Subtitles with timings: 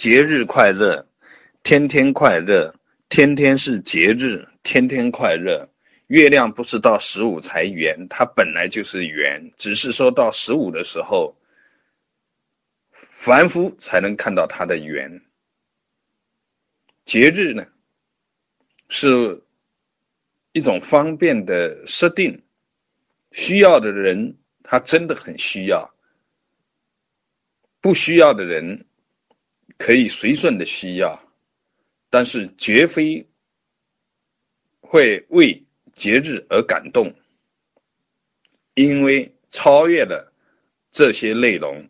[0.00, 1.06] 节日快乐，
[1.62, 2.74] 天天快乐，
[3.10, 5.68] 天天是节日，天天快乐。
[6.06, 11.36] 月亮不是到十五才圆，它本来就是圆，只是说到十五的时候，
[13.10, 15.20] 凡夫才能看到它的圆。
[17.04, 17.66] 节日呢，
[18.88, 19.42] 是
[20.52, 22.42] 一种方便的设定，
[23.32, 25.92] 需要的人他真的很需要，
[27.82, 28.86] 不需要的人
[29.80, 31.18] 可以随顺的需要，
[32.10, 33.26] 但是绝非
[34.80, 35.64] 会为。
[35.96, 37.14] 节日而感动，
[38.72, 40.32] 因为超越了
[40.90, 41.86] 这些内容，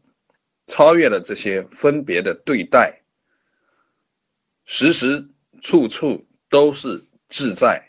[0.67, 3.03] 超越了这些分别的对待，
[4.65, 5.29] 时时
[5.61, 7.81] 处处都是自在。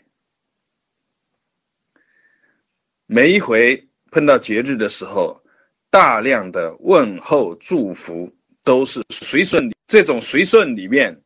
[3.06, 5.42] 每一回碰到节日的时候，
[5.90, 9.70] 大量的问候祝福都是随顺。
[9.86, 11.20] 这种随顺里面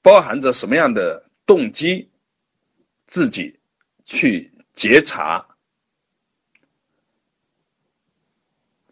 [0.00, 2.10] 包含着什么样的动机？
[3.06, 3.58] 自己。
[4.04, 5.46] 去觉察，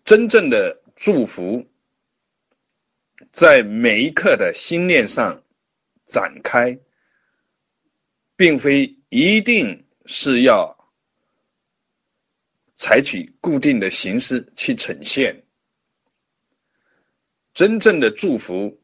[0.05, 1.69] 真正的祝福，
[3.33, 5.43] 在每一刻的心念上
[6.07, 6.79] 展开，
[8.37, 10.75] 并非一定是要
[12.77, 15.45] 采取固定的形式去呈现。
[17.53, 18.81] 真正的祝福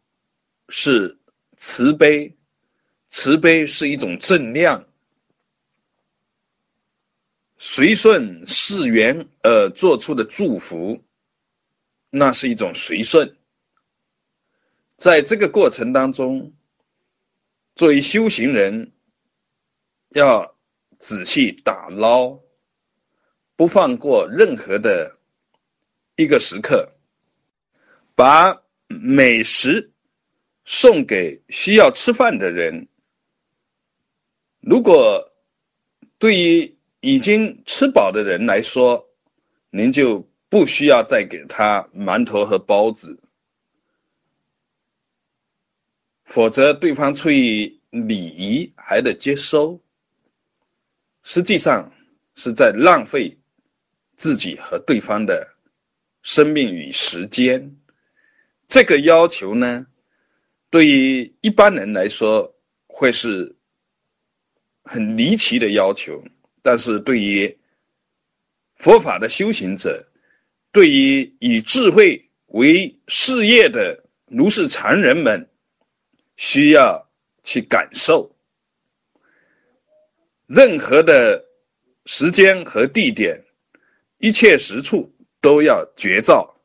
[0.69, 1.19] 是
[1.57, 2.37] 慈悲，
[3.07, 4.87] 慈悲是一种正量。
[7.59, 11.03] 随顺世缘而做出的祝福，
[12.11, 13.37] 那是一种随顺。
[14.97, 16.53] 在这个过程当中，
[17.75, 18.93] 作为修行人，
[20.11, 20.57] 要
[20.99, 22.39] 仔细打捞，
[23.57, 25.19] 不放过任何的
[26.17, 26.96] 一个时刻，
[28.17, 29.93] 把美食
[30.65, 32.89] 送给需要吃饭的人。
[34.61, 35.33] 如果
[36.19, 39.07] 对于已经吃饱的人来说，
[39.69, 43.19] 您就不需要再给他馒头和包子，
[46.25, 49.79] 否则对方出于礼仪还得接收，
[51.23, 51.93] 实际上
[52.35, 53.37] 是在浪费
[54.17, 55.47] 自己和对方的
[56.23, 57.77] 生命与时间。
[58.69, 59.87] 这个要求呢，
[60.71, 62.55] 对于一般人来说
[62.87, 63.55] 会是
[64.83, 66.23] 很离奇的要求。
[66.63, 67.57] 但是对于
[68.77, 70.05] 佛法的修行者，
[70.73, 75.49] 对于以智慧为事业的如是常人们，
[76.37, 77.09] 需要
[77.45, 78.29] 去感受。
[80.47, 81.45] 任何的
[82.05, 83.41] 时间和地点，
[84.19, 86.56] 一切时处都要觉照。